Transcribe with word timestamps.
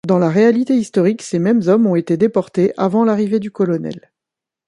Dans 0.07 0.17
la 0.17 0.29
réalité 0.29 0.73
historique, 0.73 1.21
ces 1.21 1.37
mêmes 1.37 1.61
hommes 1.67 1.85
ont 1.85 1.93
été 1.93 2.17
déportés 2.17 2.73
avant 2.75 3.05
l'arrivée 3.05 3.37
du 3.39 3.51
colonel. 3.51 4.11